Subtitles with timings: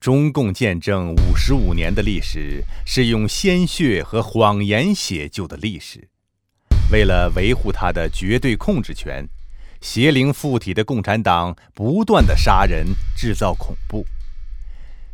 [0.00, 6.08] 中共建政五十五年的历史是用鲜血和谎言写就的历史。
[6.90, 9.28] 为了维护他的绝对控制权，
[9.82, 14.06] 邪灵附体的共产党不断的杀人，制造恐怖。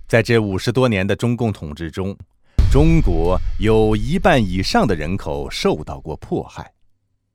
[0.06, 2.16] 在这五十多年的中共统治中，
[2.70, 6.70] 中国有一半以上的人口受到过迫害，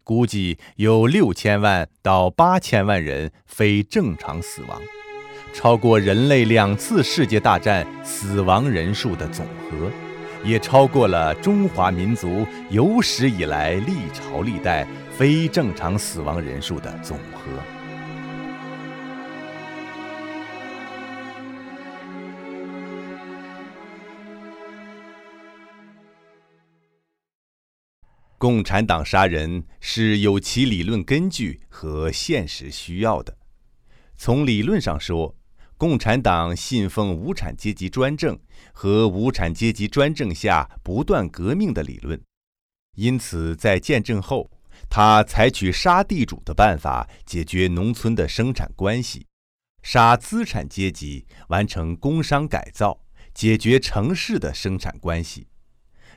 [0.05, 4.81] 估计有六千万到八千万人非正常死亡。
[5.53, 9.91] 超过人类两次世界大战死亡人数的总和，
[10.43, 17.51] 也超过了中华民族有史以来历朝历代非正常死亡人数的总和。
[28.39, 33.37] 共产党杀人是有其理论根据和现实需要的。
[34.15, 35.35] 从理论上说，
[35.81, 38.39] 共产党信奉无产阶级专政
[38.71, 42.21] 和无产阶级专政下不断革命的理论，
[42.95, 44.51] 因此在建政后，
[44.87, 49.25] 他采取杀地主的办法解决农村的生产关系，
[49.81, 53.01] 杀资产阶级完成工商改造，
[53.33, 55.47] 解决城市的生产关系。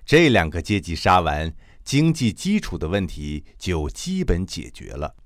[0.05, 1.51] 这两个阶级杀完，
[1.83, 5.17] 经济基础的问题就基本解决了。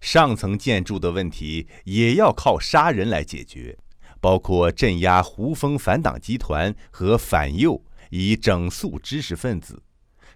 [0.00, 3.78] 上层建筑的问题也要靠杀人来解决，
[4.20, 9.76] 包括镇压胡风反党集团和反右，以整肃知识分子；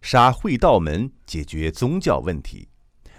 [0.02, 2.68] 杀会道门解决宗教问题；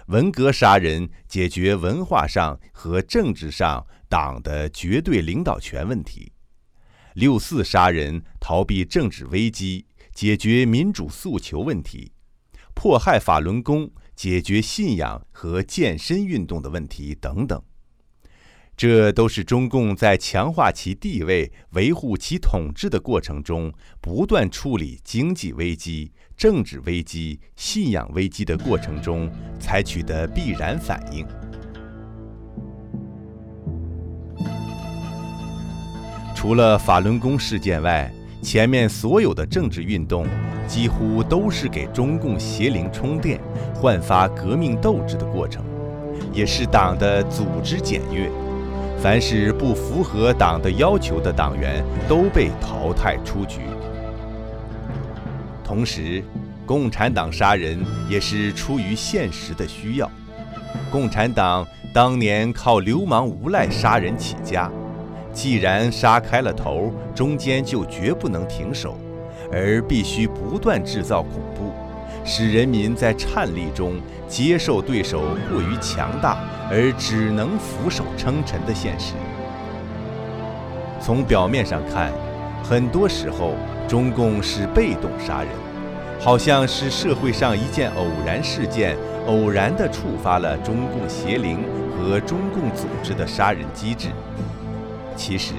[0.06, 6.30] 文革杀人解决文化上和政治上党的绝对领导权问题；
[7.14, 12.12] 六四杀人逃避政治危机，解决民主诉求问题；
[12.72, 13.90] 迫害法轮功。
[14.16, 17.62] 解决信仰和健身运动的问题等等，
[18.74, 31.26] 这都是中共在强化其地位、维护其统治的过程中，不断处理经济危机、政治危机、信仰危机的过程中采取的必然反应。
[36.34, 38.12] 除了法轮功事件外，
[38.46, 40.24] 前面所有的政治运动，
[40.68, 43.40] 几乎都是给中共邪灵充电、
[43.74, 45.64] 焕发革命斗志的过程，
[46.32, 48.30] 也是党的组织检阅。
[49.02, 53.62] 凡是不符合党的要求的党员，都被淘汰出局。
[55.64, 56.22] 同时，
[56.64, 60.08] 共产党杀人也是出于现实的需要。
[60.88, 64.70] 共产党当年靠流氓无赖杀人起家。
[65.36, 68.96] 既然杀开了头，中间就绝不能停手，
[69.52, 71.74] 而必须不断制造恐怖，
[72.24, 75.20] 使人民在颤栗中接受对手
[75.50, 76.38] 过于强大
[76.70, 79.12] 而只能俯首称臣的现实。
[81.02, 82.10] 从表面上看，
[82.64, 83.52] 很多时候
[83.86, 85.50] 中共是被动杀人，
[86.18, 91.58] 好像是社会上一件偶然事件，偶然地触发了中共邪灵
[91.92, 94.08] 和中共组织的杀人机制。
[95.16, 95.54] 其实，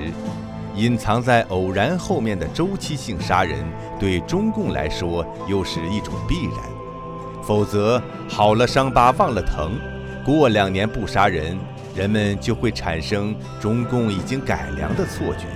[0.76, 3.58] 隐藏在偶然后面的周期性杀人，
[4.00, 6.64] 对中共来说又是一种必然。
[7.44, 9.72] 否则，好了伤疤忘了疼，
[10.24, 11.58] 过两年不杀人，
[11.96, 15.48] 人们就会产生中共已经改良的错觉，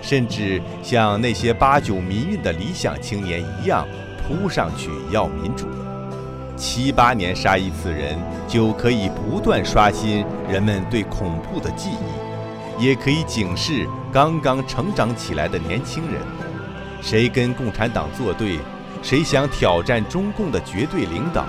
[0.00, 3.86] 甚至像那些八九民运的理想青年一样，
[4.22, 5.66] 扑上去要民主。
[6.56, 12.29] 七八年杀一次人，就可以不断刷新人们对恐怖的记忆。
[12.80, 16.22] 也可以警示刚刚成长起来的年轻人：
[17.02, 18.58] 谁跟共产党作对，
[19.02, 21.44] 谁想挑战中共的绝对领导，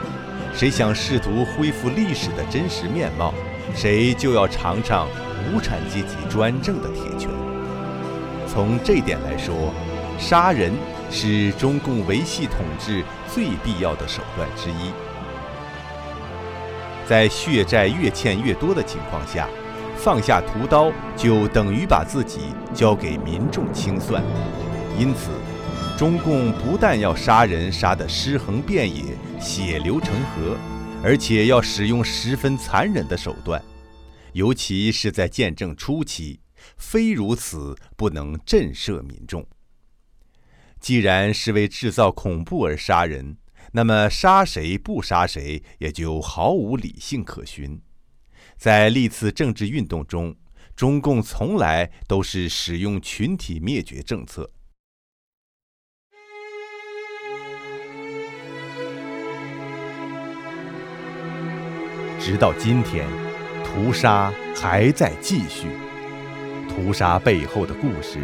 [0.53, 3.33] 谁想试图恢复历史的真实面貌，
[3.73, 5.07] 谁就要尝尝
[5.53, 7.29] 无产阶级专政的铁拳。
[8.45, 9.73] 从这点来说，
[10.19, 10.73] 杀人
[11.09, 14.91] 是中共维系统治最必要的手段之一。
[17.05, 19.47] 在血债越欠越多的情况下。
[20.03, 22.39] 放下屠刀，就等于把自己
[22.73, 24.23] 交给民众清算。
[24.97, 25.29] 因此，
[25.95, 30.57] 中共不但要杀人杀得尸横遍野、血流成河，
[31.03, 33.61] 而且要使用十分残忍的手段，
[34.33, 36.39] 尤其是在建政初期，
[36.77, 39.45] 非如此不能震慑民众。
[40.79, 43.37] 既然是为制造恐怖而杀人，
[43.73, 47.79] 那么杀谁不杀谁也就毫无理性可循。
[48.61, 50.35] 在历次政治运动中，
[50.75, 54.51] 中共从来都是使用群体灭绝政策。
[62.19, 63.07] 直到今天，
[63.65, 65.65] 屠杀还在继续。
[66.69, 68.19] 屠杀背后的故事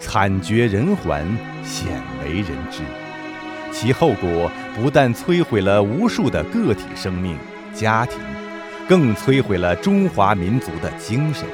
[0.00, 2.80] 惨绝人寰，鲜为人知。
[3.70, 7.36] 其后果不但摧毁了无数的个体生命、
[7.74, 8.18] 家庭，
[8.88, 11.46] 更摧毁了中华民族的精神。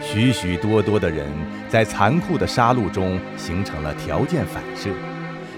[0.00, 1.26] 许许多多的人
[1.68, 4.90] 在残酷的杀戮中形成了条件反射。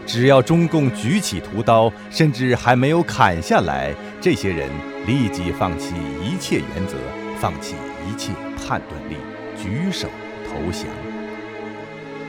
[0.07, 4.69] 只要中共举起屠刀，甚至还没有砍下来，这些人
[5.07, 6.97] 立即放弃一切原则，
[7.39, 7.77] 放弃
[8.09, 9.17] 一切判断力，
[9.57, 10.09] 举手
[10.49, 10.87] 投降。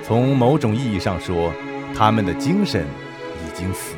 [0.04, 1.52] 从某种意义上说，
[1.98, 2.86] 他们的精神
[3.44, 3.96] 已经死。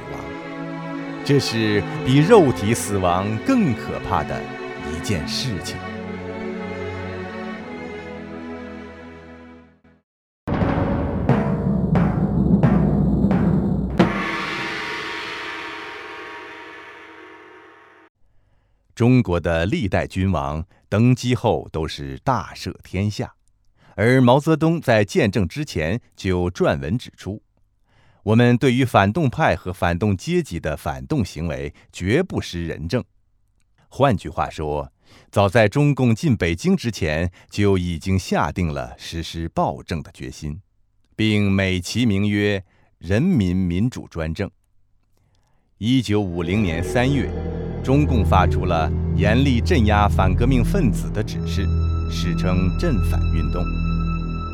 [1.26, 4.42] 这是比肉体死亡更可怕的
[4.92, 5.78] 一件事情。
[18.94, 23.34] 中国的历代君王登基后都是大赦天下，
[23.96, 27.42] 而毛泽东在建政之前就撰文指出，
[28.24, 33.04] 我们对于反动派和反动阶级的反动行为绝不失仁政。
[33.90, 34.92] 换句话说，
[35.30, 40.60] 早在中共进北京之前就已经下定了实施暴政的决心，
[41.16, 42.64] 并美其名曰
[42.98, 44.50] “人民民主专政”。
[45.78, 47.30] 一九五零年三月。
[47.84, 51.68] 中共发出了严厉镇压反革命分子的指示，
[52.10, 53.62] 史称“镇反运动”。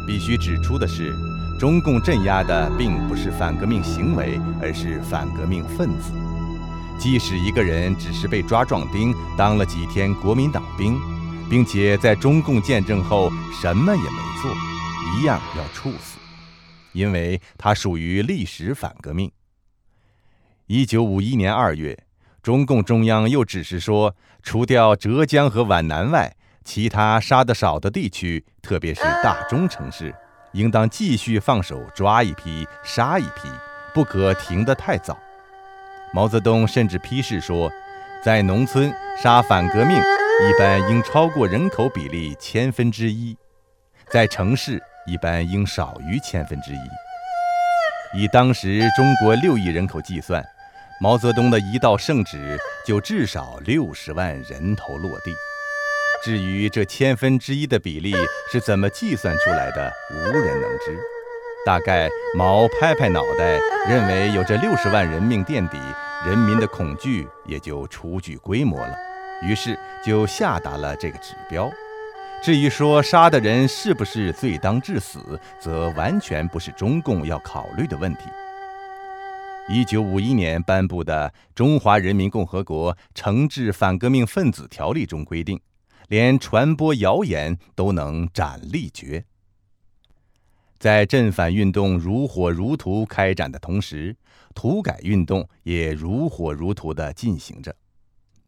[0.08, 1.14] 必须指出的是，
[1.60, 6.14] 中共镇压的并不是反革命行为，而是反革命分子。
[6.98, 10.98] 即使一个人只是被抓壮丁，当了几天国民党兵，
[11.50, 13.30] 并且在中共建政后
[13.62, 14.50] 什么也没做，
[15.18, 16.18] 一样要处死，
[16.94, 19.30] 因为他属于历史反革命。
[20.68, 22.06] 一九五一年二月。
[22.42, 26.34] 中共中央又指示说，除掉浙江和皖南外，
[26.64, 30.16] 其他杀得少的地区，特别是大中城市，
[30.54, 33.50] 应当继续放手抓一批杀一批，
[33.94, 35.18] 不可停得太早。
[36.14, 37.72] 毛泽东甚至批示说，
[38.24, 43.36] 在农村杀反革命，一般应超过人口比例千分之一；
[44.10, 48.20] 在城市，一般应少于千分之一。
[48.20, 50.44] 以当时中国六亿人口计算。
[51.02, 55.34] 毛泽东的一道圣旨就至少六十万人头落地。
[56.22, 58.14] 至于这千分之一的比例
[58.52, 61.00] 是怎么计算出来的，无人能知。
[61.66, 65.78] 大概毛拍拍脑袋，认为有这六十万人命垫底，
[66.26, 68.94] 人民的恐惧也就初具规模了，
[69.44, 71.72] 于是就下达了这个指标。
[72.42, 78.22] 至于说杀的人是不是罪当致死，则完全不是中共要考虑的问题。
[79.70, 85.60] 一九五一年颁布的《中华人民共和国惩治反革命分子条例》中规定，
[86.10, 89.24] 连传播谣言都能斩立决。
[90.78, 94.16] 在镇反运动如火如荼开展的同时，
[94.56, 97.76] 土改运动也如火如荼地进行着。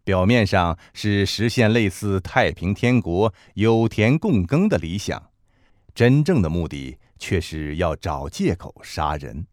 [0.04, 5.30] 表面上是实现类似太平天国、有田共耕的理想，
[5.94, 9.45] 真正的目的却是要找借口杀人。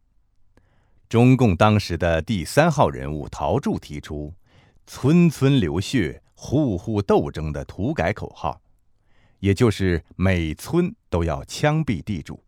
[1.08, 4.32] 中共当时的第三号人物陶铸提出
[4.86, 8.60] “村村流血，户户斗争”的土改口号，
[9.40, 12.40] 也就是每村都要枪毙地主。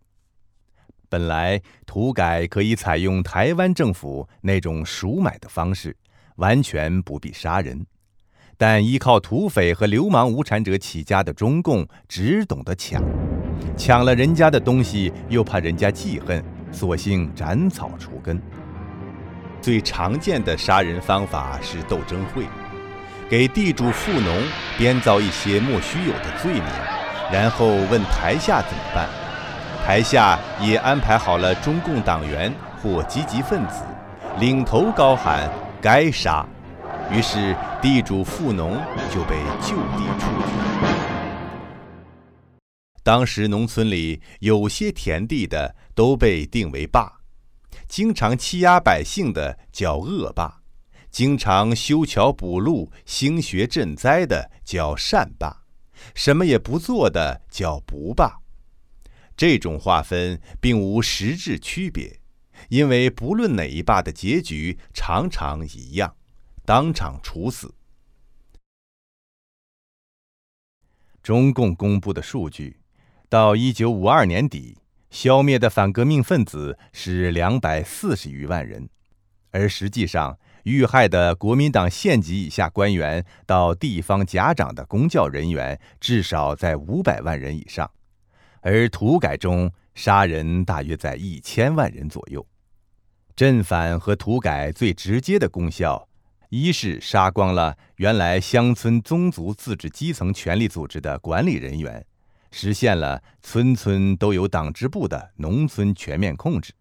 [1.09, 5.97] 本来土改可以采用台湾政府那种赎买的方式，
[6.37, 7.85] 完全不必杀人，
[8.57, 13.03] 但依靠土匪和流氓无产者起家的中共只懂得抢，
[13.77, 16.43] 抢了人家的东西又怕人家记恨。
[16.73, 18.41] 索性斩草除根。
[19.61, 22.45] 最常见的杀人方法是斗争会，
[23.31, 24.43] 给地主富农
[24.77, 26.65] 编造一些莫须有的罪名，
[27.33, 29.09] 然后问台下怎么办。
[29.87, 33.85] 台下也安排好了中共党员或积极分子，
[34.41, 35.49] 领头高喊
[35.81, 36.45] “该杀”，
[37.13, 38.73] 于是地主富农
[39.15, 40.91] 就被就地处决。
[43.05, 47.21] 当时农村里有些田地的都被定为霸，
[47.87, 50.60] 经常欺压百姓的叫恶霸，
[51.11, 55.65] 经常修桥补路、兴学赈灾的叫善霸，
[56.15, 58.41] 什么也不做的叫不霸。
[59.37, 62.21] 这种划分并无实质区别，
[62.69, 66.15] 因为不论哪一霸的结局常常一样，
[66.65, 67.75] 当场处死。
[71.23, 72.79] 中共公布的数据。
[73.29, 74.79] 到一九五二年底，
[75.11, 78.89] 消灭的反革命分子是两百四十余万人，
[79.53, 87.91] 而实际上遇害的国民党县级以下官员到地方甲长的公教人员至少在五百万人以上，
[88.61, 92.47] 而土改中杀人大约在一千万人左右。
[93.35, 96.07] 镇反和土改最直接的功效，
[96.51, 102.05] 一是杀光了原来乡村宗族自治基层权力组织的管理人员，
[102.51, 106.73] 实现了村村都有党支部的农村全面控制；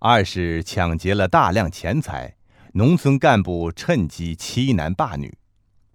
[0.00, 2.35] 二是抢劫了大量钱财，
[2.76, 5.30] 农村干部趁机欺男霸女；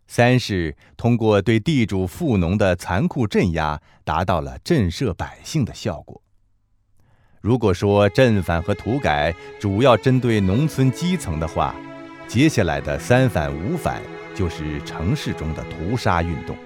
[0.07, 6.19] 三是通过对地主富农的残酷镇压，达到了震慑百姓的效果。
[7.39, 11.75] 如果说镇反和土改主要针对农村基层的话，
[12.27, 14.01] 接下来的三反五反
[14.33, 16.57] 就是城市中的屠杀运动。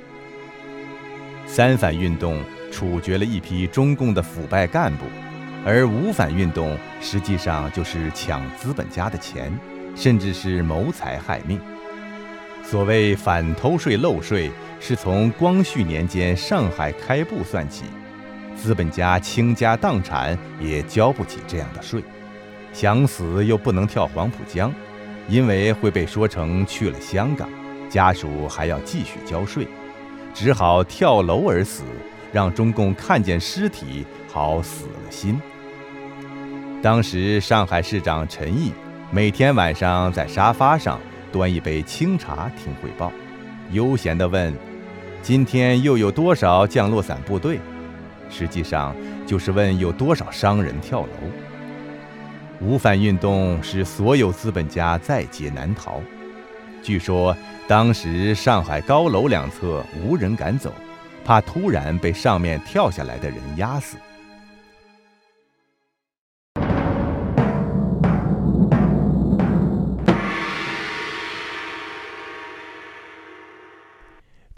[1.45, 2.41] 三反运动
[2.72, 5.03] 处决了一批中共的腐败干部，
[5.65, 9.51] 而五反运动实际上就是抢资本家的钱，
[9.96, 11.60] 甚至是谋财害命。
[12.64, 17.86] 所谓反偷税漏税，是从光绪年间上海开埠算起。
[18.56, 22.02] 资本家倾家荡产也交不起这样的税，
[22.74, 24.74] 想死又不能跳黄浦江，
[25.28, 27.50] 因为会被说成去了香港，
[27.90, 29.68] 家属还要继续交税，
[30.34, 31.84] 只好跳楼而死，
[32.32, 35.40] 让中共看见尸体好死了心。
[36.82, 38.72] 当时上海市长陈毅
[39.12, 41.00] 每天晚上在沙发上
[41.31, 43.12] 端一杯清茶听汇报，
[43.71, 44.53] 悠闲地问
[45.21, 47.59] ：“今天又有多少降落伞部队？”
[48.29, 48.95] 实际上
[49.25, 51.07] 就是问有多少商人跳楼。
[52.59, 56.01] 五反运动使所有资本家在劫难逃。
[56.81, 57.35] 据说
[57.67, 60.74] 当时上海高楼两侧无人敢走，
[61.24, 63.97] 怕突然被上面跳下来的人压死。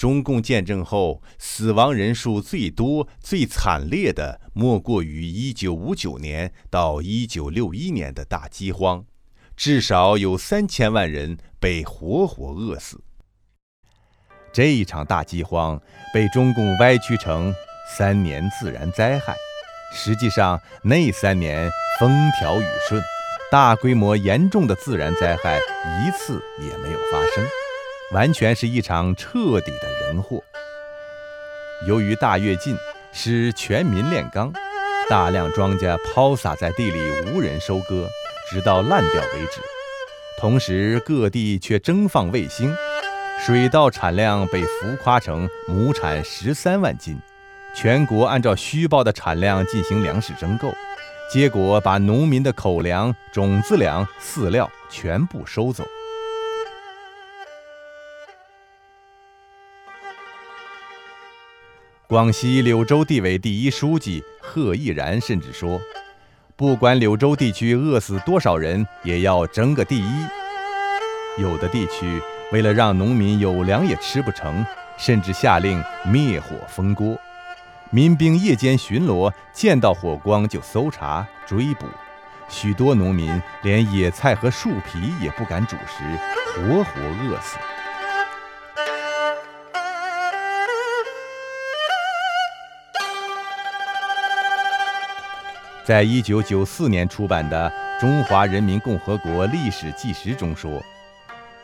[0.08, 9.04] 中共建政后，死亡人数最多、最惨烈的，莫过于1959年到1961年的大饥荒，
[9.58, 13.02] 至少有三千万人被活活饿死。
[14.54, 15.78] 这一场大饥荒
[16.14, 17.54] 被中共歪曲成
[17.98, 19.36] 三年自然灾害，
[19.94, 22.10] 实际上那三年风
[22.40, 23.04] 调雨顺，
[23.52, 27.46] 大规模严重的自然灾害一次也没有发生。
[28.12, 30.42] 完全是一场彻底的人祸。
[31.88, 32.76] 由于大跃进
[33.12, 34.52] 使全民炼钢，
[35.10, 38.08] 大量庄稼抛洒在地里无人收割，
[38.50, 39.62] 直到烂掉为止。
[40.40, 42.74] 同时，各地却征放卫星，
[43.46, 47.20] 水稻产量被浮夸成亩产十三万斤，
[47.76, 50.74] 全国按照虚报的产量进行粮食征购，
[51.32, 55.84] 结果把农民的口粮、种子粮、饲料全部收走。
[62.10, 65.78] 广西柳州地委第一书记贺毅然甚至说
[66.56, 70.10] ：“不管柳州地区饿死多少人，也要争个第一。”
[71.38, 72.22] 有的地区
[72.54, 74.66] 为了让农民有粮也吃不成，
[74.98, 77.20] 甚至下令灭火封锅。
[77.90, 81.88] 民兵夜间巡逻，见到火光就搜查追捕，
[82.48, 83.30] 许多农民
[83.64, 86.06] 连野菜和树皮也不敢煮食，
[86.56, 87.58] 活活饿死。
[95.88, 100.84] 在一九九四年出版的《中华人民共和国历史纪实》中说，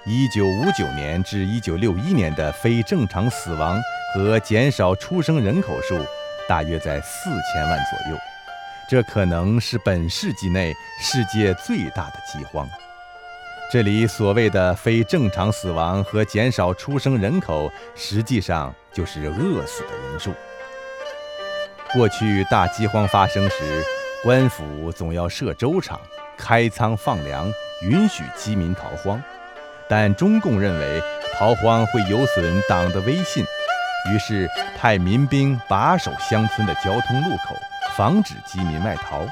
[0.05, 3.77] 一九五九年至一九六一年的非正常死亡
[4.15, 5.97] 和减少出生人口数
[6.47, 8.17] 大约在四千万左右，
[8.89, 12.65] 这可能是本世纪内世界最大的饥荒。
[13.69, 20.31] 这里所谓的非正常死亡和减少出生人口，实际上就是饿死的人数。
[21.91, 23.83] 过去大饥荒发生时，
[24.23, 25.99] 官府总要设粥厂、
[26.37, 27.51] 开仓放粮，
[27.81, 29.21] 允许饥民逃荒，
[29.89, 31.01] 但中共认为
[31.37, 33.43] 逃荒会有损党的威信，
[34.09, 34.49] 于是
[34.79, 37.53] 派民兵把守乡村的交通路口，
[37.97, 39.27] 防止饥民外逃，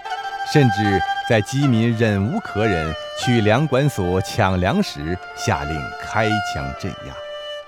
[0.51, 7.13] 甚至在饥民忍无可忍去粮管所抢粮时，下令开枪镇压，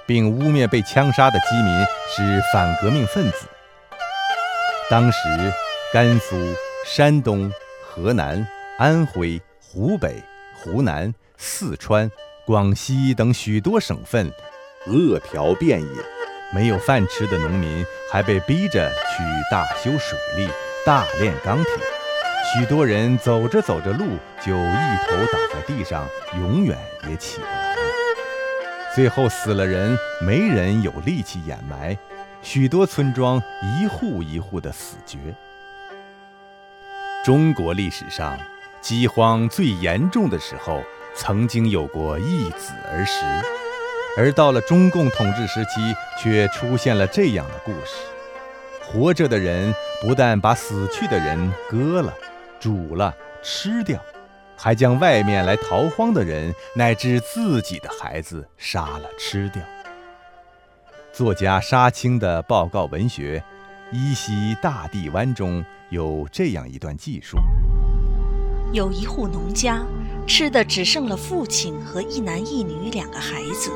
[0.06, 1.80] 并污蔑被枪杀的饥民
[2.14, 3.48] 是反革命分子。
[4.90, 5.20] 当时，
[5.94, 6.36] 甘肃。
[6.84, 7.50] 山东、
[7.82, 8.46] 河南、
[8.78, 10.22] 安徽、湖北、
[10.54, 12.12] 湖南、四川、
[12.46, 14.30] 广西等许多省份，
[14.86, 15.88] 饿殍遍野，
[16.54, 20.48] 没有饭吃的农民还被逼着去大修水利、
[20.86, 21.72] 大炼钢铁，
[22.54, 24.06] 许多人走着走着路
[24.46, 26.78] 就一头倒在地上，永远
[27.10, 27.82] 也起不来了。
[28.94, 31.98] 最后死了人，没人有力气掩埋，
[32.42, 35.18] 许多村庄一户一户的死绝。
[37.24, 38.38] 中国历史上
[38.82, 40.84] 饥荒最严重的时候，
[41.16, 43.24] 曾经有过一子而食，
[44.18, 47.96] 而到了中共统治时期，却出现了这样的故事：
[48.84, 52.14] 活着的人不但把死去的人割了、
[52.60, 53.98] 煮了吃掉，
[54.58, 59.64] 还将外面来逃荒的人乃至自己的孩子杀了吃掉。
[61.14, 63.40] 作家沙青的报告文学
[63.94, 67.38] 《依稀大地湾》中有这样一段记述。
[68.72, 69.86] 有一户农家，
[70.26, 73.72] 吃的只剩了父亲和一男一女两个孩子。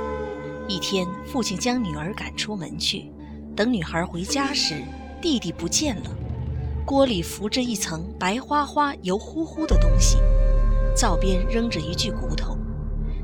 [0.68, 3.12] 一天，父亲将女儿赶出门去，
[3.56, 4.82] 等女孩回家时，
[5.22, 6.10] 弟弟不见了，
[6.84, 10.18] 锅里浮着一层白花花、油乎乎的东西，
[10.96, 12.58] 灶边扔着一具骨头。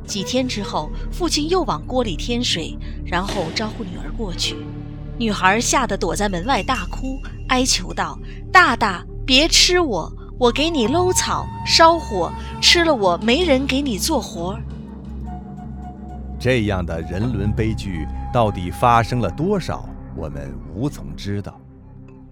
[0.05, 4.57] 几天之后，父亲又往锅里添水，然后招呼女儿过去。
[5.17, 8.17] 女孩吓得躲在门外大哭，哀求道
[8.51, 14.59] ：“大大，别吃我！”我给你搂草烧火，吃了我没人给你做活。
[16.39, 21.57] 这样的人伦悲剧到底发生了多少，我们无从知道。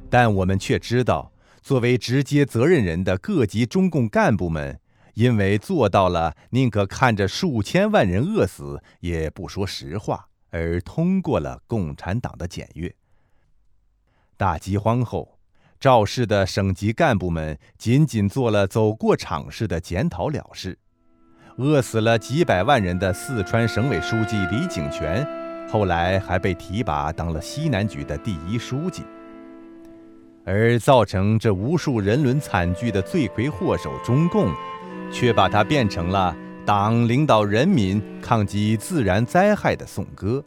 [0.10, 4.78] 但我们却知道，作为直接责任人的各级中共干部们，
[5.14, 12.94] 因为做到了宁可看着数千万人饿死也不说实话，而通过了共产党的检阅。
[14.38, 15.40] 大饥荒后。
[15.80, 20.78] 肇事的省级干部们仅仅做了走过场式的检讨了事，
[21.58, 25.28] 饿死了几百万人的四川省委书记李井泉，
[25.68, 29.02] 后来还被提拔当了西南局的第一书记。
[30.46, 34.54] 而造成这无数人伦惨剧的罪魁祸首中共，
[35.12, 36.38] 却把它变成了
[36.74, 40.42] 党领导人民抗击自然灾害的颂歌，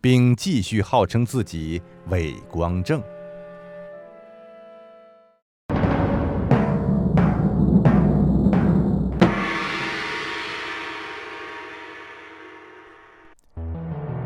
[0.00, 3.02] 并继续号称自己伟光正。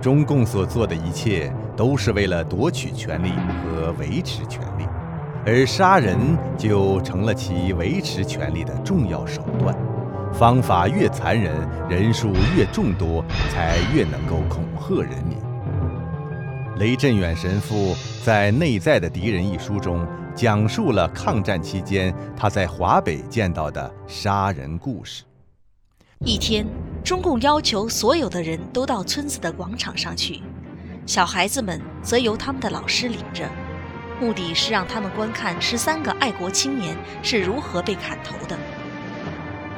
[0.03, 3.31] 中共所做的一切都是为了夺取权力
[3.65, 4.85] 和维持权力，
[5.47, 6.19] 而杀人
[6.59, 9.88] 就成了其维持权力的重要手段。
[10.33, 11.55] 方法越残忍，
[11.89, 15.37] 人数越众多，才越能够恐吓人民。
[16.79, 25.25] 雷震远神父在《内在的敌人》一书中讲述了抗战期间他在华北见到的杀人故事。
[26.21, 26.65] 一天，
[27.03, 30.41] 中共要求所有的人都到村子的广场上去，
[31.05, 33.49] 小孩子们则由他们的老师领着，
[34.21, 38.57] 目的是让他们观看十三个爱国青年是如何被砍头的。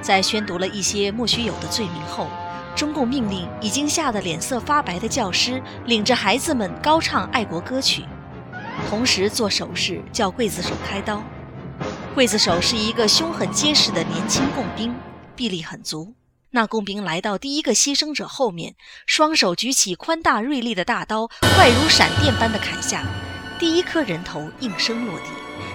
[0.01, 2.27] 在宣读了一些莫须有的罪名后，
[2.75, 8.05] 中共命令已经吓得脸色发白的教师领着孩子们高唱爱国歌曲，
[8.89, 11.23] 同时做手势叫刽子手开刀。
[12.17, 14.95] 刽子手是一个凶狠结实的年轻共兵，
[15.37, 16.15] 臂力很足。
[16.53, 18.75] 那工兵来到第一个牺牲者后面，
[19.07, 23.05] 双手举起宽大锐利的大刀，快如闪电般的砍下，
[23.59, 25.27] 第一颗人头应声落地，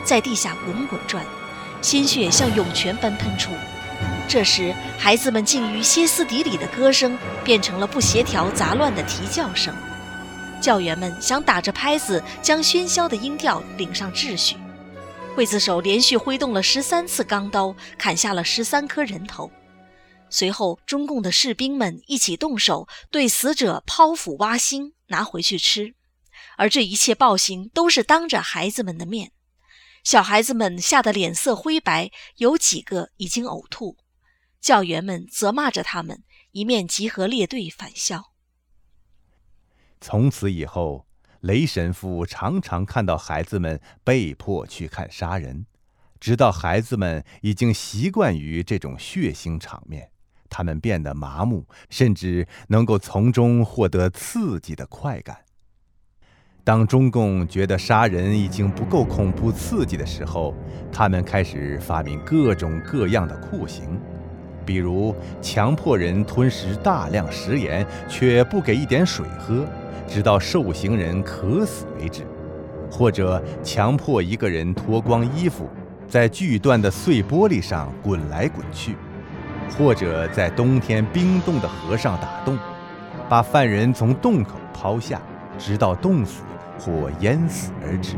[0.03, 1.23] 在地下滚滚转，
[1.81, 3.51] 鲜血像涌泉般喷出。
[4.27, 9.73] 这时，孩子们竟于歇斯底里的歌声变成了不协调杂乱的啼叫声。
[10.61, 14.57] 教员们想打着拍子将喧嚣的音调领上秩序。
[15.35, 19.51] 刽子手连续挥动了十三次钢刀，砍下了十三颗人头。
[20.29, 25.93] 随后，中共的士兵们一起动手，对死者剖腹挖心，拿回去吃。
[26.57, 29.31] 而这一切暴行都是当着孩子们的面，
[30.03, 33.97] 小孩子们吓得脸色灰白，有几个已经呕吐。
[34.65, 36.23] 教员们责骂着他们，
[36.53, 38.31] 一面集合列队返校。
[40.01, 41.05] 从此以后，
[41.41, 45.67] 雷神父常常看到孩子们被迫去看杀人，
[46.19, 50.09] 直到孩子们已经习惯于这种血腥场面。
[50.49, 55.45] 他们变得麻木，甚至能够从中获得刺激的快感。
[56.63, 60.55] 当中共觉得杀人已经不够恐怖刺激的时候，
[60.91, 64.01] 他们开始发明各种各样的酷刑，
[64.65, 69.65] 比如强迫人吞食大量食盐，却不给一点水喝，
[70.07, 72.23] 直到受刑人渴死为止；
[72.89, 75.69] 或者强迫一个人脱光衣服，
[76.07, 78.95] 在锯断的碎玻璃上滚来滚去。
[79.77, 82.57] 或者在冬天冰冻的河上打洞，
[83.27, 85.19] 把犯人从洞口抛下，
[85.57, 86.43] 直到冻死
[86.79, 88.15] 或淹死而止。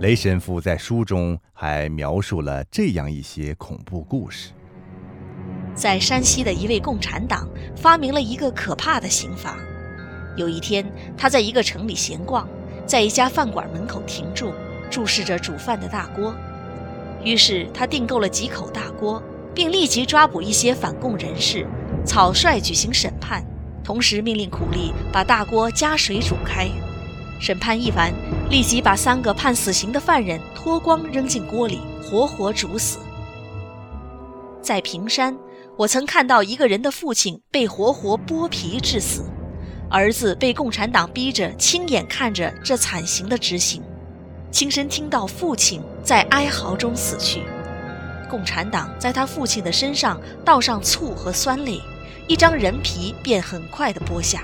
[0.00, 4.50] 雷神父在书中还描述了这样一些恐怖故事：
[5.78, 9.56] 在山西的一位共产党发明了一个可怕的刑法。
[10.36, 10.84] 有一天，
[11.16, 12.48] 他在一个城里闲逛，
[12.84, 14.52] 在一家饭馆门口停住，
[14.90, 16.34] 注视着煮饭的大锅。
[17.22, 19.22] 于是他订购了几口大锅，
[19.54, 21.64] 并立即抓捕一些反共人士，
[22.04, 23.44] 草率举行审判，
[23.84, 26.68] 同时命令苦力把大锅加水煮开。
[27.40, 28.12] 审判一完，
[28.50, 32.98] 立即把三个判死刑的犯人脱光扔进锅里，活活煮死。
[34.60, 35.36] 在平山，
[35.78, 39.22] 我曾看到一个人的父亲被活活剥皮致死。
[39.88, 43.80] 儿子被共产党逼着亲眼看着这惨刑的执行，
[44.50, 47.44] 亲身听到父亲在哀嚎中死去。
[48.28, 51.80] 共产党在他父亲的身上倒上醋和酸泪，
[52.26, 54.42] 一张人皮便很快地剥下，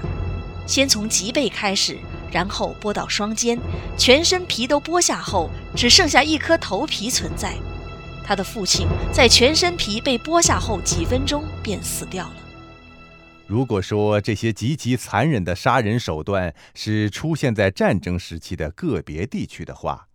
[0.68, 1.98] 先从脊背开始，
[2.30, 3.58] 然后剥到双肩，
[3.98, 7.54] 全身皮都剥下后，只剩下一颗头皮存在。
[8.24, 12.34] 他的父亲在全身皮被剥下后几分钟便死掉了。
[13.46, 20.08] 如果说这些极其残忍的杀人手段是出现在战争时期的个别地区的话，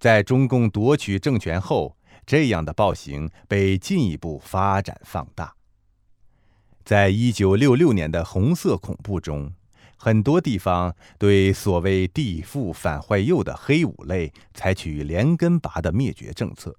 [0.00, 5.54] 在中共夺取政权后，这样的暴行被进一步发展放大。
[6.84, 9.52] 在一九六六年的红色恐怖中，
[9.96, 16.76] 很多地方对所谓“地富反坏右”的黑五类采取连根拔的灭绝政策。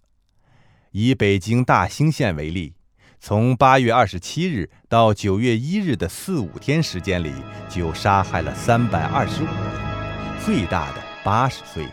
[1.00, 2.74] 以北京大兴县为例。
[3.20, 7.32] 从八月二十七日到九月一日的四五天时间里，
[7.70, 9.56] 就杀害了三百二十五人，
[10.44, 11.86] 最大的八十岁，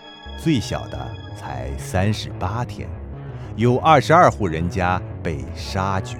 [0.43, 1.07] 最小的
[1.38, 2.88] 才三十八天，
[3.57, 6.17] 有二十二户人家被杀绝。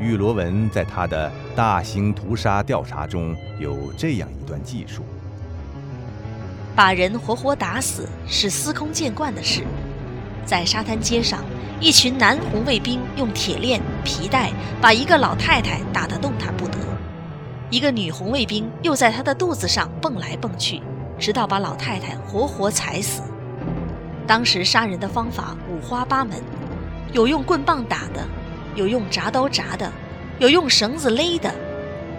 [0.00, 5.04] 玉罗文在他的大兴屠杀调查中有这样一段记述：
[6.74, 9.64] 把人活活打死是司空见惯的事，
[10.44, 11.44] 在沙滩街上。
[11.80, 16.76] 一群男红卫兵用铁链、皮带把一个老太太打得动弹不得，
[17.70, 20.82] 一个女红卫兵又在她的肚子上蹦来蹦去，
[21.20, 23.22] 直到把老太太活活踩死。
[24.26, 26.42] 当时杀人的方法五花八门，
[27.12, 28.26] 有用棍棒打的，
[28.74, 29.88] 有用铡刀铡的，
[30.40, 31.54] 有用绳子勒的，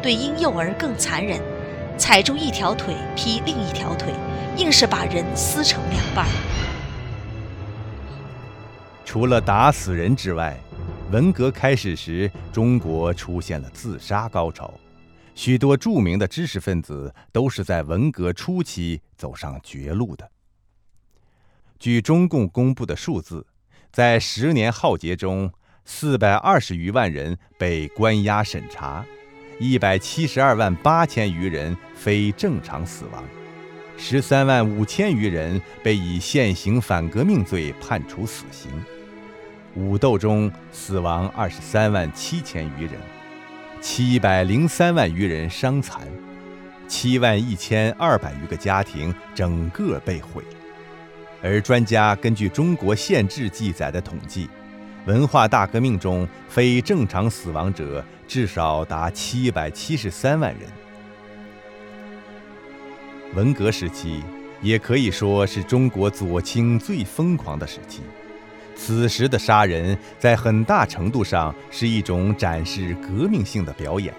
[0.02, 1.38] 对婴幼儿更残忍，
[1.98, 4.14] 踩住一条腿劈另一条腿，
[4.56, 6.26] 硬是把人撕成两半。
[9.12, 10.56] 除了打死人之外，
[11.12, 14.72] 文革开始时，中国出现了自杀高潮，
[15.34, 20.30] 许多著名的知识分子都是在文革初期走上绝路的。
[21.80, 23.44] 据中共公布的数字，
[23.92, 25.52] 在十年浩劫中，
[25.86, 29.04] 四百二十余万人被关押审查，
[29.60, 33.24] 一百七十二万八千余人非正常死亡，
[33.98, 38.70] 十三万五千余人被以现行反革命罪判处死刑。
[39.76, 42.94] 武斗中死亡二十三万七千余人，
[43.80, 46.02] 七百零三万余人伤残，
[46.88, 50.44] 七万一千二百余个家庭整个被毁。
[51.42, 54.50] 而专家根据中国县志记载的统计，
[55.06, 60.70] 文化大革命中非正常死亡者至少达七百七十三万人。
[63.36, 64.24] 文革时期
[64.62, 68.02] 也可以说是中国左倾最疯狂的时期。
[68.82, 74.14] 此时的杀人，在很大程度上是一种展示革命性的表演，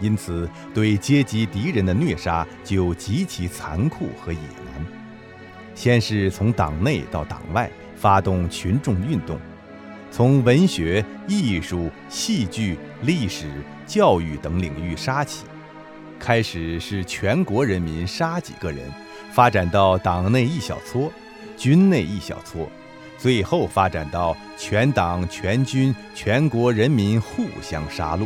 [0.00, 4.86] 因此对阶级敌人的虐杀就极其残酷和野蛮。
[5.74, 9.40] 先是从党内到党外发动群众运动，
[10.10, 13.46] 从文学、艺术、戏剧、历史、
[13.86, 15.46] 教育等领域杀起，
[16.18, 18.92] 开始是全国人民杀几个人，
[19.32, 21.10] 发展到党内一小撮，
[21.56, 22.70] 军内一小撮。
[23.26, 28.24] 最后发展到全党全军全国人民互相杀戮，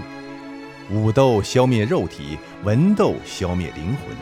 [0.90, 4.14] 武斗消灭肉体，文斗消灭灵魂，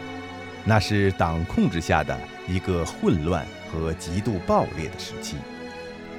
[0.64, 5.34] 那是党控制下的一个混乱和极度暴烈的时期。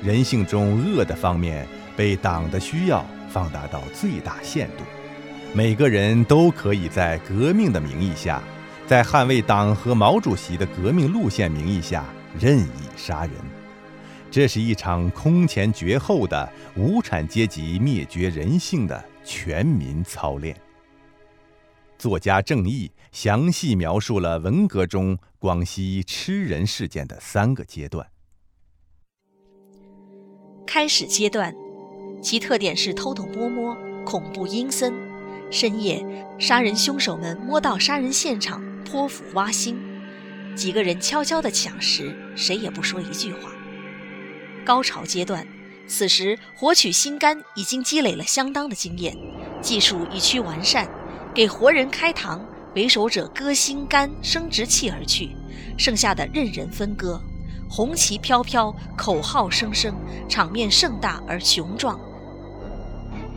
[0.03, 4.83] 人性中恶的方面被党的需要放大到最大限度，
[5.53, 8.43] 每个人都可以在革命的名义下，
[8.85, 12.03] 在捍卫党和毛主席的革命路线名义下
[12.37, 13.31] 任意杀人。
[14.31, 20.55] 这是一场空前绝后的无产阶级灭绝人性的全民操练。
[21.97, 28.07] 作家郑毅详细描述了文革中广西吃人事件的三个阶段。
[30.65, 31.53] 开始阶段，
[32.21, 34.93] 其特点是偷偷摸摸、恐怖阴森。
[35.51, 36.05] 深夜，
[36.37, 39.75] 杀人凶手们摸到杀人现场，剖腹挖心，
[40.55, 43.51] 几个人悄悄地抢食，谁也不说一句话。
[44.65, 45.45] 高潮阶段，
[45.87, 49.17] 此时活取心肝已经积累了相当的经验，
[49.61, 50.89] 技术已趋完善。
[51.33, 52.39] 给活人开膛，
[52.75, 55.35] 为首者割心肝生殖器而去，
[55.77, 57.21] 剩下的任人分割。
[57.69, 59.93] 红旗飘飘，口号声声，
[60.27, 61.99] 场面盛大而雄壮。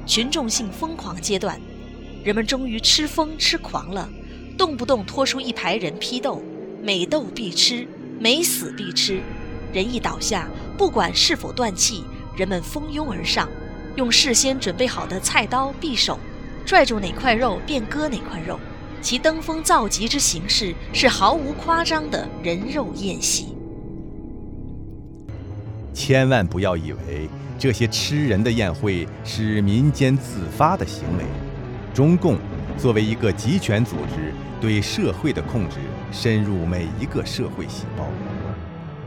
[0.06, 1.60] 群众性疯狂阶段，
[2.24, 4.08] 人们终于吃疯吃狂了，
[4.56, 6.42] 动不动拖出一排人批斗，
[6.82, 7.86] 每斗必吃，
[8.18, 9.20] 每死必吃。
[9.72, 10.48] 人一倒下，
[10.82, 12.02] 不管是否断气，
[12.36, 13.48] 人们蜂拥而上，
[13.94, 16.18] 用事先准备好的菜刀、匕首，
[16.66, 18.58] 拽住哪块肉便割哪块肉。
[19.00, 23.54] 其登峰造极之形式是毫无夸张的人肉宴席。
[25.94, 31.24] 千万不要以为这些吃人的宴会是民间自发的行为。
[31.94, 32.36] 中共
[32.76, 35.76] 作为一个集权组织，对社会的控制
[36.10, 38.04] 深入每一个社会细胞。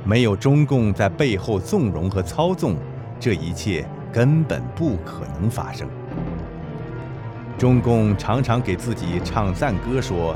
[0.06, 2.76] 没有中共在背后纵容和操纵，
[3.20, 5.90] 这一切根本不可能发生。
[7.58, 10.36] 中共常常给自己唱赞歌，说：“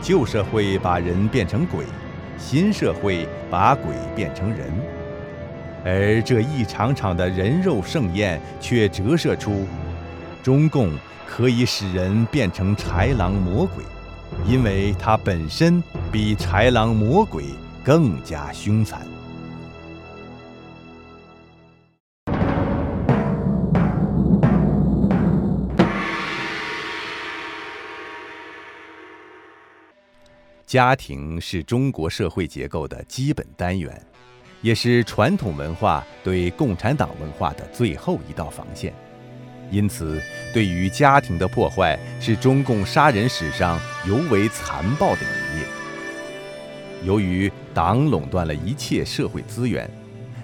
[0.00, 1.84] 旧社会把人变成鬼，
[2.38, 4.60] 新社会把鬼变成人。”
[5.84, 9.66] 而这一场场的人肉盛宴，却折射出
[10.42, 10.90] 中共
[11.28, 13.84] 可以使人变成豺狼魔鬼，
[14.48, 17.44] 因为它本身比豺狼魔鬼
[17.86, 19.06] 更加凶残。
[30.66, 34.04] 家庭是中国社会结构的基本单元，
[34.62, 38.92] 也是传统文化对共产党文化的最后一道防线。
[39.70, 40.20] 因此，
[40.52, 45.66] 对于家庭的破坏是中共杀人史上尤为残暴的一页。
[47.04, 49.86] 由于党垄断了一切社会资源，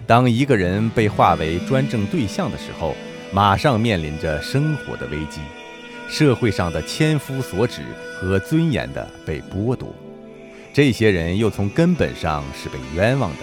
[0.07, 2.95] 当一个人被划为专政对象的时候，
[3.33, 5.40] 马上面临着生活的危机，
[6.11, 7.81] 社会上的千夫所指
[8.21, 9.95] 和尊严的被剥夺。
[10.75, 13.38] 这些人又从根本上是被冤枉的，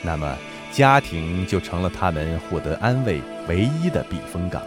[0.00, 0.38] 那么
[0.70, 4.62] 家庭就成了他们获得安慰唯一的避风港。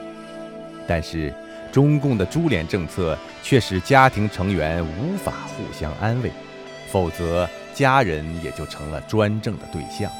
[0.85, 1.33] 但是，
[1.71, 6.29] 中共的株连政策却使家庭成员无法互相安慰，
[6.89, 10.11] 否则家人也就成了专政的对象。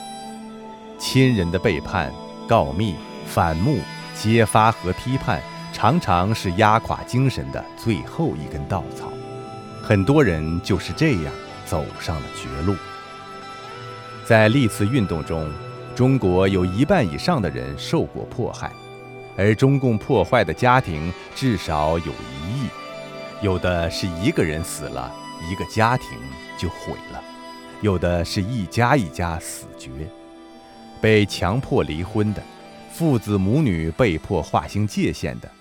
[0.98, 2.12] 亲人的背叛、
[2.48, 3.80] 告密、反目、
[4.16, 9.12] 揭发和批判，常常是压垮精神的最后一根稻草。
[9.82, 11.34] 很多人就是这样。
[11.64, 12.76] 走上了绝路。
[14.26, 15.50] 在历次运动中，
[15.96, 18.70] 中国有一半以上的人受过迫害，
[19.38, 22.68] 而中共破坏的家庭至少有一亿。
[23.42, 25.10] 有的是一个人死了，
[25.50, 26.10] 一个家庭
[26.58, 27.21] 就毁了；
[27.82, 29.90] 有的是一家一家死绝，
[31.02, 32.44] 被强迫离婚的，
[32.92, 35.52] 父子母女被迫划清界限的，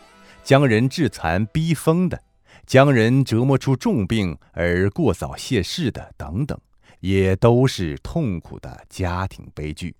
[0.45, 2.21] 将人致残逼疯的。
[2.67, 6.57] 将人折磨出重病而过早谢世的等等，
[7.01, 9.97] 也都是痛苦的家庭悲剧。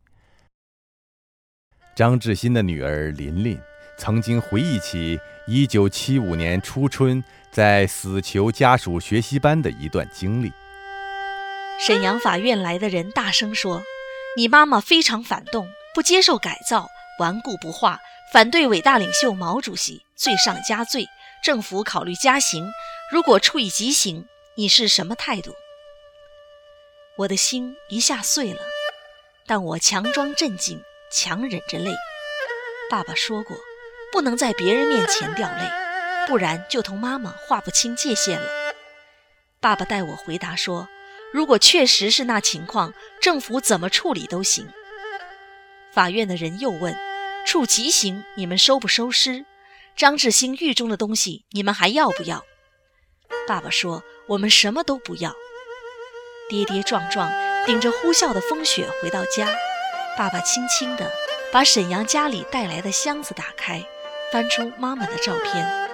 [1.97, 3.59] 张志新的女儿琳琳
[3.99, 10.53] 曾经回忆起1975年初春在死囚家属学习班的一段经历。
[11.87, 13.83] 沈阳法院来的人大声说
[14.37, 16.87] ：“你妈妈非常反动，不接受改造，
[17.19, 17.99] 顽固不化，
[18.35, 21.07] 反对伟大领袖毛主席，罪上加罪。”
[21.43, 22.71] 政府考虑加刑，
[23.11, 25.55] 如果处以极刑，你是什么态度？
[27.17, 28.61] 我的心一下碎了，
[29.47, 31.95] 但我强装镇静，强忍着泪。
[32.91, 33.57] 爸爸说过，
[34.13, 35.71] 不能在别人面前掉泪，
[36.29, 38.47] 不然就同妈妈划不清界限了。
[39.61, 40.87] 爸爸带我回答说，
[41.33, 44.69] 如果确实是那情况，政府怎么处理都行。
[45.93, 46.97] 法院的人又问，
[47.47, 49.45] 处极刑，你们收不收尸？
[49.97, 52.45] 张志新狱中的东西，你们还要不要？
[53.47, 55.35] 爸爸说：“我们什么都不要。”
[56.49, 57.31] 跌跌撞撞，
[57.65, 59.49] 顶着呼啸的风雪回到家，
[60.17, 61.11] 爸爸轻轻地
[61.53, 63.85] 把沈阳家里带来的箱子打开，
[64.33, 65.89] 翻出妈妈的照片，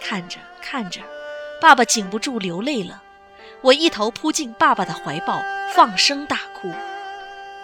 [0.00, 1.00] 看着看着，
[1.60, 3.02] 爸爸禁不住流泪了。
[3.62, 5.40] 我一头扑进爸爸的怀抱，
[5.72, 6.72] 放声大哭。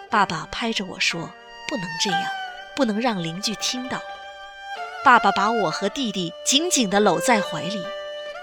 [0.08, 1.32] 爸爸拍着我说
[1.68, 2.22] ：“不能这样，
[2.76, 3.98] 不能让邻居听到。”
[5.04, 7.84] 爸爸把我和弟弟紧紧地搂在怀里，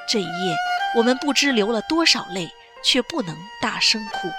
[0.08, 0.56] 这一夜
[0.98, 2.50] 我们不知流了多少泪，
[2.84, 4.30] 却不能大声哭。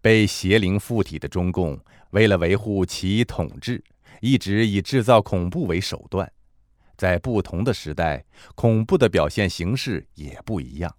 [0.00, 1.78] 被邪灵附体的中共，
[2.10, 3.82] 为了维护其统治，
[4.20, 6.30] 一直以制造恐怖为手段。
[6.96, 10.94] 在不同的时代，恐怖的表现形式也不一样，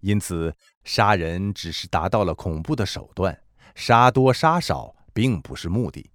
[0.00, 3.38] 因此杀人只是达到了恐怖的手段。
[3.74, 6.10] 杀多杀少并不是目的，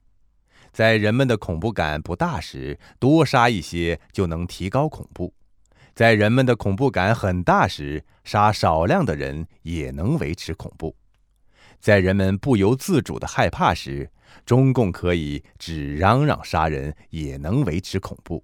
[0.72, 5.32] 在人们的恐怖感不大时，多杀一些就能提高恐怖；
[5.94, 10.96] 在人们的恐怖感很大时，杀少量的人也能维持恐怖；
[11.82, 14.08] 在人们不由自主的害怕时，
[14.46, 18.44] 中共可以只嚷嚷杀人也能维持恐怖；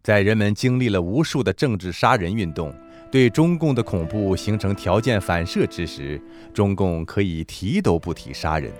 [0.00, 2.72] 在人们经历了无数的政治杀人运动，
[3.10, 6.22] 对中共的恐怖形成条件反射之时，
[6.54, 8.72] 中共可以提都不提杀人。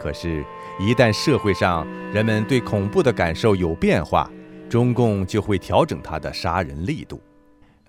[0.00, 0.44] 可是，
[0.80, 4.28] 一旦社会上人们对恐怖的感受有变化，
[4.68, 7.22] 中共就会调整他的杀人力度。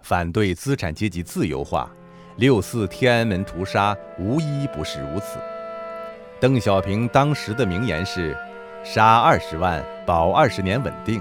[0.03, 1.91] 反对资产阶级自由化，
[2.37, 5.39] 六四天安门屠杀无一不是如此。
[6.39, 8.37] 邓小平当时的名言是
[8.85, 11.19] ：“杀二十万，保二十年稳定。”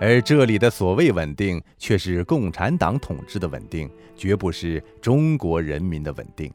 [0.00, 6.52] 而这里的所谓稳定，却是共产党统治的稳定，绝不是中国人民的稳定。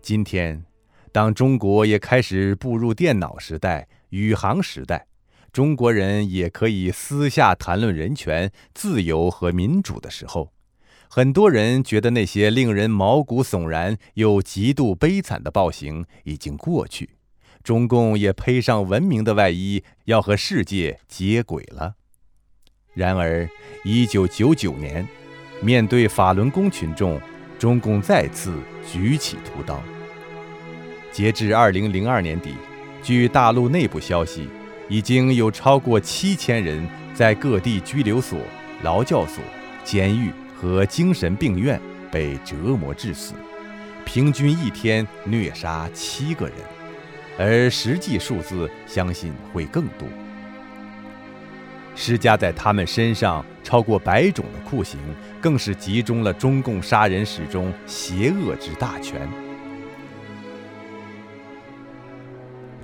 [0.00, 0.64] 今天。
[1.14, 5.06] 当中国也开始步入电脑时代、宇航时代，
[5.52, 10.50] 中国人也可以私下谈论人权、自由和民主的时候，
[11.14, 17.10] 很多人觉得那些令人毛骨悚然又极度悲惨的暴行已经过去，
[17.62, 21.96] 中共也披上文明的外衣，要和世界接轨了。
[22.94, 23.46] 然而，
[23.84, 25.06] 一九九九年，
[25.60, 27.20] 面对法轮功群众，
[27.58, 28.58] 中共再次
[28.90, 29.82] 举起屠刀。
[31.12, 32.54] 截至二零零二年底，
[33.02, 34.48] 据大陆内部消息，
[34.88, 38.38] 已经有超过七千人在各地拘留所、
[38.82, 39.44] 劳教所、
[39.84, 43.34] 监狱和精神病院被折磨致死，
[44.04, 46.54] 平均一天虐杀七个人，
[47.36, 50.06] 而实际数字相信会更多。
[51.96, 55.00] 施加在他们身上超过百种的酷刑，
[55.40, 59.28] 更是集中了中共杀人史中邪恶之大全。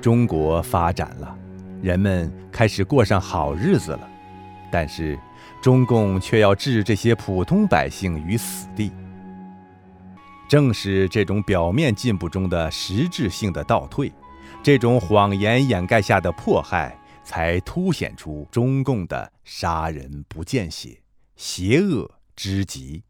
[0.01, 1.33] 中国发展了，
[1.81, 4.11] 人们开始过上好日子了，
[4.71, 5.19] 但是
[5.61, 8.93] 中共却要置这些普通百姓于死地。
[10.49, 14.11] 正是这种表面进步中的实质性的倒退，
[14.63, 20.99] 这种谎言掩盖下的迫害，才凸显出中共的杀人不见血、
[21.37, 23.03] 邪恶之极。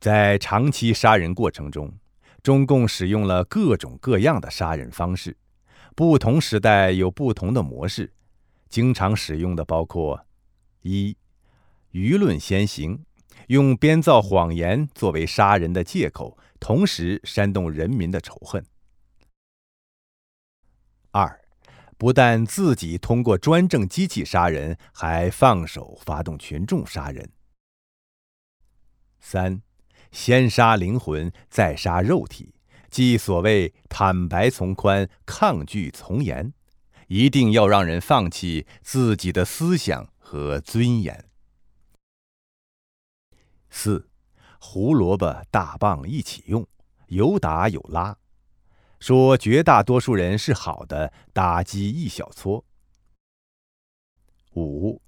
[0.00, 1.92] 在长期杀人过程中，
[2.42, 5.36] 中共使用了各种各样的杀人方式，
[5.94, 8.14] 不同时代有不同的模式。
[8.70, 10.24] 经常使用的包括：
[10.80, 11.14] 一、
[11.92, 13.04] 舆论先行，
[13.48, 18.62] 用编造谎言作为杀人的借口，同时煽动人民的仇恨；
[21.10, 21.42] 二、
[21.98, 27.26] 不但自己通过专政机器杀人，还放手发动群众杀人；
[29.20, 29.60] 三。
[30.12, 32.54] 先杀灵魂，再杀肉体，
[32.90, 36.52] 即所谓坦白从宽，抗拒从严，
[37.08, 41.26] 一定要让人放弃自己的思想和尊严。
[43.70, 44.08] 四，
[44.58, 46.66] 胡萝卜大棒一起用，
[47.06, 48.18] 有打有拉，
[48.98, 52.64] 说绝大多数人是好的，打击一小撮。
[54.56, 55.00] 五，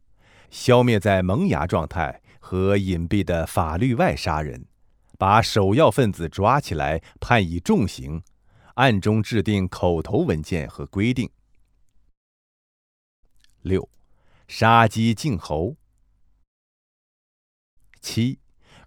[0.51, 4.67] 消灭在萌芽状态和隐蔽的法律外杀人。
[5.23, 8.25] 把首要分子抓起来，判以重刑，
[8.75, 11.31] 暗中制定口头文件和规定。
[13.61, 13.89] 六，
[14.49, 15.77] 杀鸡儆猴。
[18.01, 18.41] 七，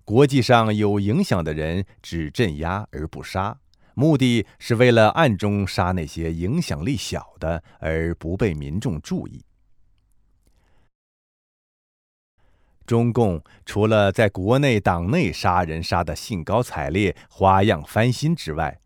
[0.04, 3.58] 国际上有影响的人只镇压而不杀，
[3.94, 9.46] 目的是为了暗中杀那些影响力小的而不被民众注意。
[12.86, 18.78] 中共除了在国内党内杀人杀得兴高采烈、花样翻新之外，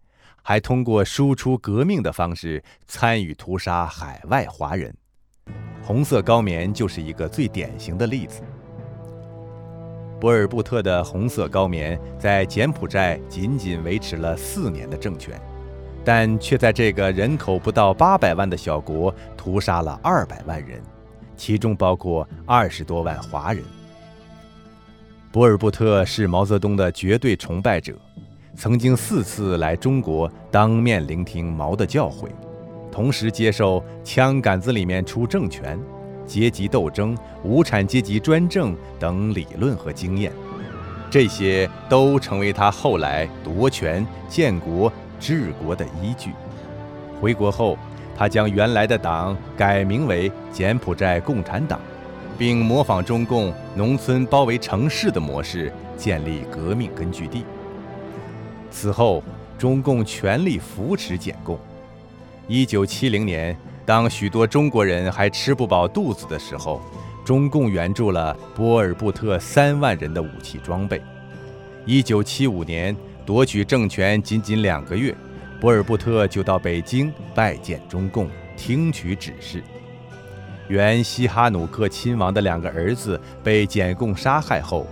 [0.41, 4.95] 还通过输出革命的方式参与屠杀海外华人。
[5.83, 8.41] 红色高棉就是一个最典型的例子。
[10.19, 15.39] 波尔布特的红色高棉在柬埔寨仅仅维持了四年的政权，
[16.03, 20.81] 但却在这个人口不到八百万的小国屠杀了二百万人，
[21.35, 23.63] 其中包括二十多万华人。
[25.39, 27.93] 波尔布特是毛泽东的绝对崇拜者，
[28.57, 32.27] 曾经四次来中国当面聆听毛的教诲，
[32.91, 35.79] 同时接受枪杆子里面出政权、
[36.27, 40.29] 阶级斗争、无产阶级专政等理论和经验，
[41.09, 46.31] 这些都成为他后来夺权、建国、治国的依据。
[47.21, 47.77] 回国后，
[48.13, 51.79] 他将原来的党改名为柬埔寨共产党。
[52.39, 57.43] 并模仿中共农村包围城市的模式，建立革命根据地。
[58.71, 59.21] 此后，
[59.57, 61.59] 中共全力扶持柬共。
[62.47, 66.81] 一九七零年，当许多中国人还吃不饱肚子的时候，
[67.25, 71.01] 中共援助了波尔布特三万人的武器装备。
[71.85, 75.13] 一九七五年夺取政权仅仅两个月，
[75.59, 79.61] 波尔布特就到北京拜见中共，听取指示。
[80.69, 84.85] 原西哈努克亲王的两个儿子被柬共杀害后，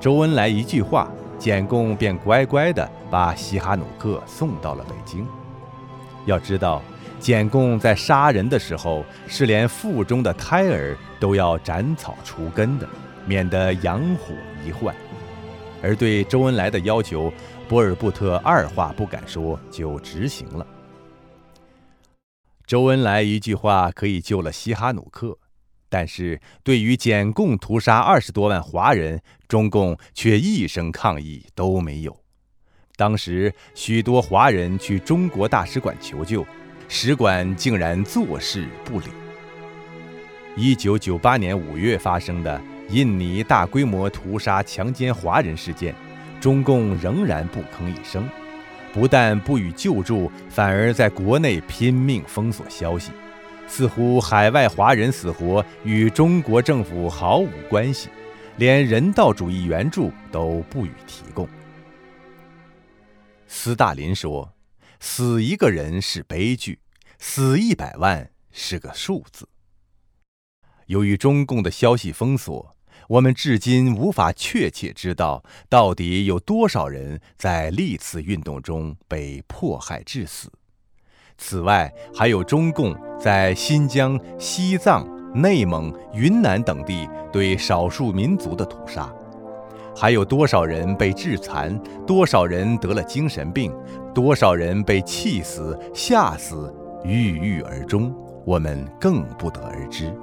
[0.00, 1.06] 周恩来一句话，
[1.38, 5.26] 柬共便乖乖地把西哈努克送到了北京。
[6.24, 6.80] 要知道，
[7.18, 12.88] 柬共在杀人的时候是连腹中的胎儿都要斩草除根的，
[13.26, 14.32] 免得养虎
[14.66, 14.94] 遗患。
[15.82, 17.30] 而对周恩来的要求，
[17.68, 20.66] 波尔布特二话不敢说就执行了。
[22.70, 25.36] 周恩来一句话可以救了西哈努克，
[25.88, 32.16] 但是对于柬共屠杀二十多万华人，中共却一声抗议都没有。
[32.94, 36.46] 当时许多华人去中国大使馆求救，
[36.86, 39.06] 使馆竟然坐视不理。
[40.56, 42.62] 一九九八年五月发生的。
[42.88, 45.92] 印尼大规模屠杀、强奸华人事件，
[46.40, 48.28] 中共仍然不吭一声，
[48.92, 53.12] 不但不予救助，反而在国内拼命封锁消息，
[53.68, 58.08] 似乎海外华人死活与中国政府毫无关系，
[58.56, 61.48] 连人道主义援助都不予提供。
[63.46, 64.52] 斯大林说
[64.98, 66.78] ：“死一个人是悲剧，
[67.18, 69.48] 死一百万是个数字。”
[70.86, 72.76] 由于中共的消息封锁。
[73.10, 80.48] 我们至今无法确切知道到底有多少人在历次运动中被迫害致死。
[81.36, 85.04] 此外，还有中共在新疆、西藏、
[85.34, 89.12] 内蒙、云南等地对少数民族的屠杀，
[89.96, 93.74] 还有多少人被致残，多少人得了精神病，
[94.14, 98.14] 多少人被气死、吓死、郁郁而终，
[98.46, 100.16] 我们更不得而知。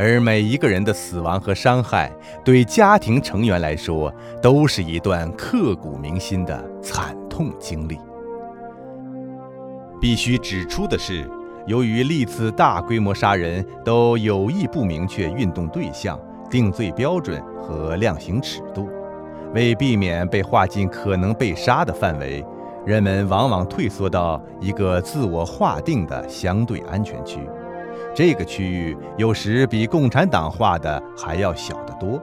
[0.00, 2.08] 而每一个人的死亡和伤害，
[2.44, 7.98] 对家庭成员来说，都是一段刻骨铭心的惨痛经历。
[10.00, 11.28] 必须指出的是，
[11.66, 16.16] 由于历次大规模杀人都有意不明确运动对象、
[16.48, 18.88] 定罪标准和量刑尺度，
[19.52, 22.44] 为避免被划进可能被杀的范围，
[22.86, 27.40] 人们往往退缩到一个自我划定的相对安全区。
[28.18, 32.20] 这个区域有时比共产党画的还要小得多，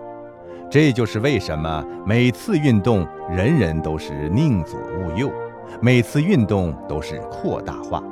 [0.69, 5.31] 这就是为什么每次运动人人都是宁左勿右，
[5.79, 8.03] 每次运动都是扩大化，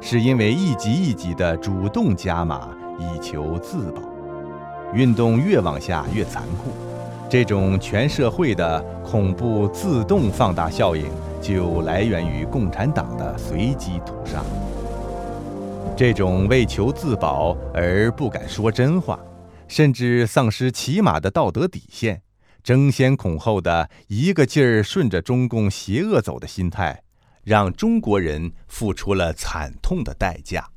[0.00, 4.02] 是因为一级一级的主动加码以求自保。
[4.92, 6.72] 运动越往下越残酷，
[7.28, 11.04] 这种全社会的恐怖自动放大效应
[11.40, 14.42] 就来源于共产党的随机屠杀。
[15.94, 19.20] 这种为求自保而不敢说真话，
[19.68, 22.22] 甚至丧失起码的道德底线，
[22.62, 27.02] 争先恐后的一个劲儿顺着中共邪恶走的心态，
[27.44, 30.70] 让中国人付出了惨痛的代价。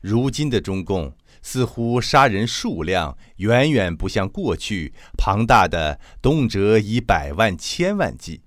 [0.00, 8.40] 如今的中共似乎杀人数量远远不像过去庞大的动辄以百万、千万计，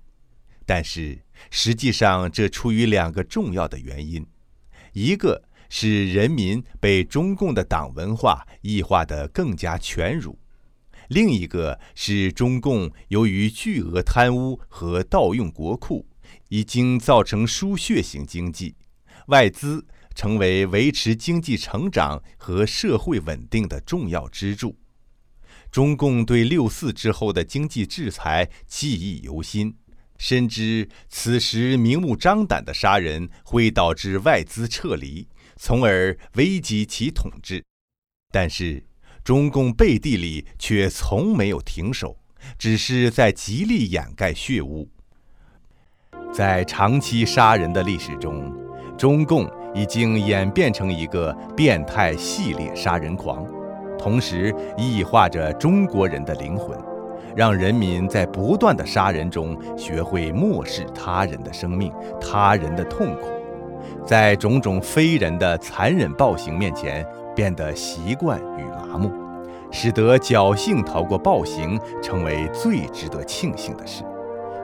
[0.66, 4.26] 但是实际上这出于两个重要的原因。
[4.94, 10.38] 一个是人民被中共的党文化异化得更加全儒，
[11.08, 16.06] 另一个是中共由于巨额贪污和盗用国库，
[16.48, 18.76] 已经造成输血型经济，
[19.26, 19.84] 外资
[20.14, 24.78] 成为维持经济成长和社会稳定的重要支柱。
[25.72, 29.74] 中共对六四之后的经济制裁记忆犹新。
[30.24, 37.62] 深知此时明目张胆的杀人会导致外资撤离，从而危及其统治。
[38.32, 38.82] 但是，
[39.22, 42.16] 中共背地里却从没有停手，
[42.56, 44.88] 只是在极力掩盖血污。
[46.32, 48.50] 在长期杀人的历史中，
[48.96, 53.46] 中共已经演变成一个变态系列杀人狂，
[53.98, 56.93] 同时异化着中国人的灵魂。
[57.36, 63.28] 让人民在不断的杀人中学会漠视他人的生命、他人的痛苦，
[64.06, 67.04] 在种种非人的残忍暴行面前
[67.34, 69.10] 变得习惯与麻木，
[69.72, 74.04] 使得侥幸逃过暴行成为最值得庆幸的事，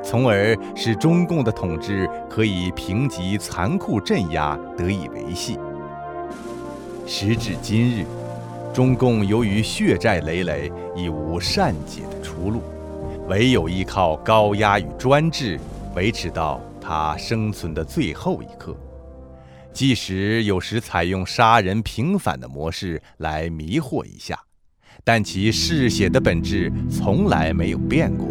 [0.03, 5.59] 从而使中共的统治可以凭藉残酷镇压得以维系。
[7.07, 8.07] 时至今日。
[8.73, 12.63] 中共由于血债累累，已无善解的出路，
[13.29, 15.61] 唯有依靠高压与专制
[15.95, 18.75] 维持到他生存的最后一刻。
[19.75, 24.41] 即使有时采用杀人平反的模式来迷惑一下，
[25.05, 28.27] 但其嗜血的本质从来没有变过，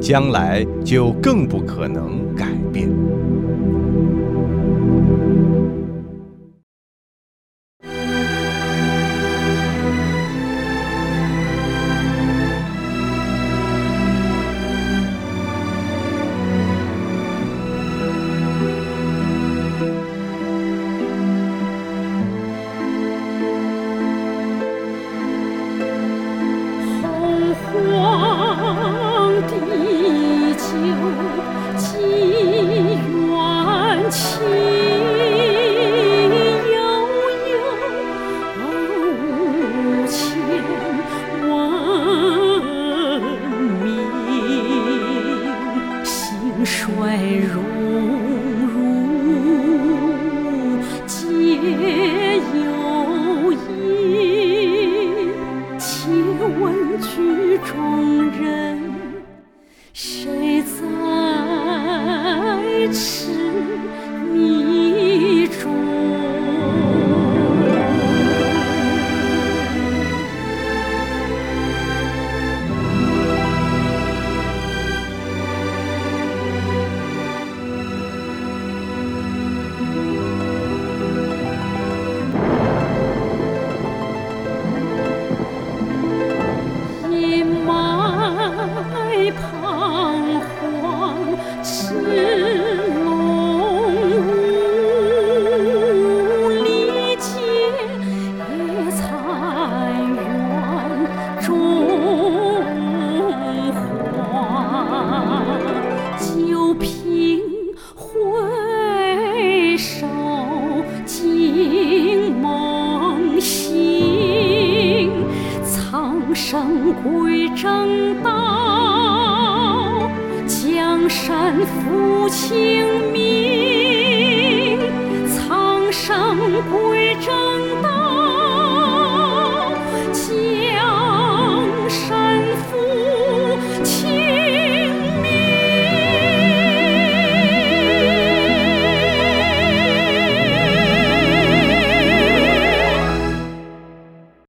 [0.00, 2.49] 将来就更不可能改